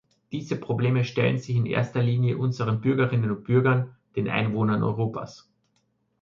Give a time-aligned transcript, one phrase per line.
[0.31, 5.47] Diese Probleme stellen sich in erster Linie unseren Bürgerinnen und Bürgern, den Einwohnern Europas.